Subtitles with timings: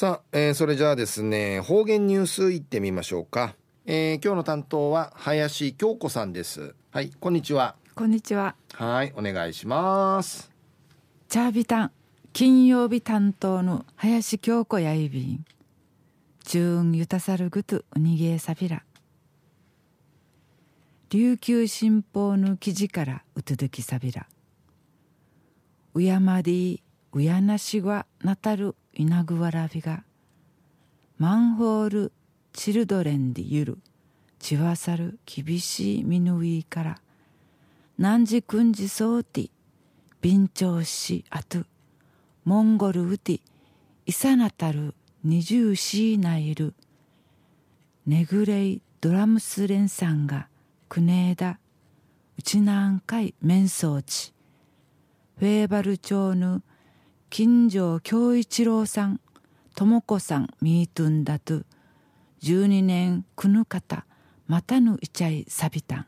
[0.00, 3.54] さあ、えー、それじゃあですね方言ニュースいってみましょうか、
[3.84, 6.74] えー、今日の担当は林京子さんです。
[6.90, 7.76] はいこんにちは。
[7.94, 8.54] こんにちは。
[8.72, 10.50] はいお願いします。
[11.28, 11.92] チャービタン
[12.32, 15.44] 金曜日担当の林京子やいびん。
[16.44, 18.82] 中運ゆたさるぐとうにげさびら
[21.10, 24.26] 琉球新報の記事からうつづきさびら
[25.92, 26.82] うやまり
[27.12, 30.04] うやなしはなたるいなぐわらびが
[31.18, 32.12] マンホール
[32.52, 33.78] チルドレンでゆる
[34.38, 36.98] ちわさる厳しいみぬいから
[37.98, 39.50] 何時くんじそうて
[40.20, 41.64] 便長しあと
[42.44, 43.40] モンゴルうて
[44.06, 44.94] いさなたる
[45.24, 46.74] 二十四ないる
[48.06, 50.48] ねぐれいドラムスレンさんが
[50.88, 51.58] くねえだ
[52.38, 54.32] うちなんかい面相地
[55.38, 56.62] フェーバル町の
[57.30, 59.20] 金城京一郎さん
[59.76, 61.62] 智子さんミートゥンだと
[62.42, 64.04] 12年くぬかた
[64.48, 66.00] またぬいちゃいさびた。
[66.00, 66.06] ん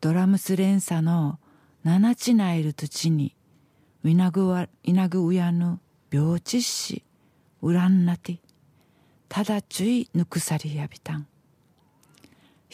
[0.00, 1.38] ドラムス連鎖の
[1.82, 3.36] 七地内る土に
[4.04, 7.04] ウィナグワイナグウヤぬ病地し
[7.60, 8.38] ウランナティ
[9.28, 11.26] ただちゅいぬくさりやびたん。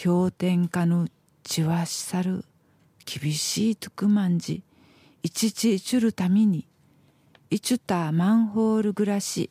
[0.00, 1.08] 氷点下の
[1.42, 2.44] ちわしさる
[3.04, 4.62] 厳しいとくまんじ
[5.22, 6.66] いちちちるために
[7.50, 9.50] いちゅたマンホール暮らし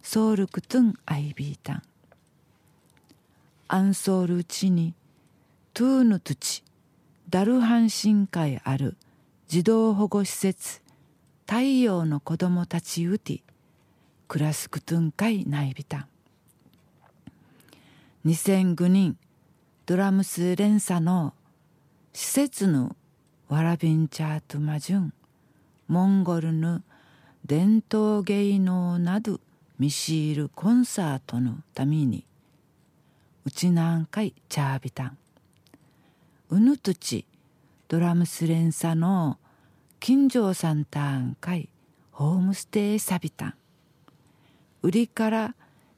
[0.00, 1.82] ソウルクトゥンアイビータン。
[3.66, 4.94] アンソールうちに
[5.74, 6.64] トゥーヌトゥチ
[7.28, 8.96] ダルハン深海ある
[9.48, 10.80] 児童保護施設
[11.46, 13.40] 太陽の子供たちうて
[14.28, 16.06] クラスクトゥンカイナイビタン。
[18.24, 19.16] 2009人
[19.84, 21.34] ドラムス連鎖の
[22.12, 22.94] 施設の
[23.48, 25.14] ワラビンチャートマジュン
[25.86, 26.82] モンゴルの
[27.46, 29.40] 伝統芸能など
[29.78, 32.26] 見知るコンサートのために。
[33.46, 35.18] うちなんかいチャービタン。
[36.50, 37.24] うぬとち
[37.88, 39.38] ドラムス連鎖の
[39.98, 41.70] 金城さんたんかい
[42.12, 43.54] ホームステイサビタン。
[44.82, 45.54] 売りから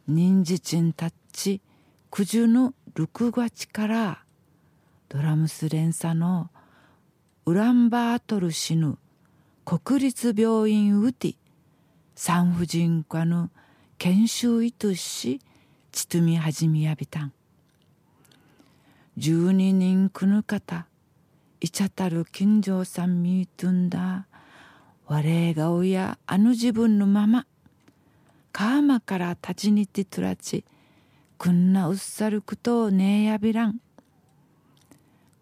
[0.07, 1.61] 忍じちんたっち
[2.13, 4.23] 九十の6月から
[5.09, 6.49] ドラムス連鎖の
[7.47, 8.99] ウランバートル死ぬ
[9.65, 11.37] 国立病院うて
[12.15, 13.51] 産婦人科の
[13.97, 15.41] 研修医とし
[15.91, 17.33] ちとみはじみやびたん。
[19.17, 20.87] 十二人くぬ方
[21.61, 24.27] いちゃたる金城さんみーとんだ。
[25.07, 27.47] 我が親あの自分のまま。
[28.53, 30.65] カーから立ちにてとらち
[31.39, 33.81] くんなうっさることをねえやびらん。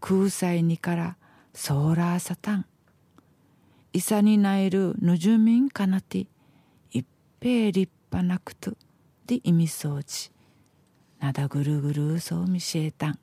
[0.01, 1.17] 空才にから
[1.61, 2.67] ソーラーサタン。
[3.93, 6.29] いさにないるぬじゅみんかなて
[6.93, 7.05] いっ
[7.41, 8.75] ぺえ立派なくと
[9.27, 10.31] で意味そうち
[11.19, 13.19] なだぐるぐるそうみしえたん。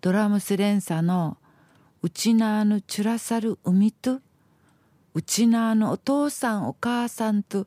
[0.00, 1.36] ドラムス連鎖の
[2.00, 4.20] うちなーぬちゅらさる海と
[5.12, 7.66] うちなーのお父さんお母さんと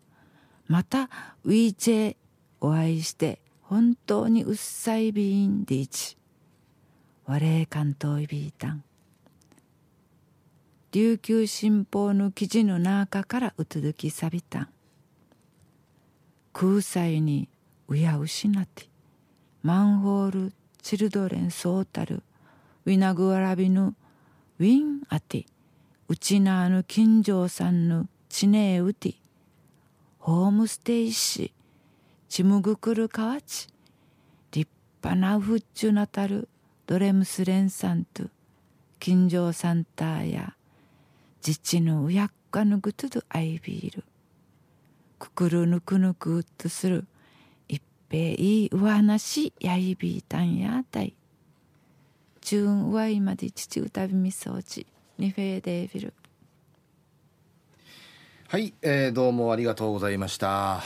[0.65, 1.11] また
[1.43, 2.15] ウィーチェ
[2.59, 6.17] お会いして本当にうっさいびーんでいち
[7.25, 8.83] 我関東いびいたん。
[10.91, 14.69] 琉球新報の記事の中からうつづきさびたん。
[16.53, 17.49] 空才に
[17.87, 18.87] うや失って
[19.63, 22.21] マンホールチルドレンソータル
[22.85, 23.95] ウィナグワラビヌ
[24.59, 25.45] ウィンアティ
[26.09, 29.15] ウチナーヌ金城さんのチネーウティ
[30.19, 31.53] ホームステイシ
[32.29, 33.67] チムグクルカワチ
[34.51, 34.69] 立
[35.01, 36.49] 派なフッチュナタル
[36.85, 38.25] ドレムスレンサント
[38.99, 40.53] 金城サンターや
[41.45, 44.03] 自治のうやっかぬぐとどアイビール
[45.17, 47.05] くくるぬくぬくっとする
[47.69, 51.13] 一平いいう話やいびいたんやたい。
[52.41, 54.85] 中うわいまで父歌びみそうち
[55.17, 56.13] にフェーデービル
[58.49, 60.83] はい、えー、どうもありがとうございました。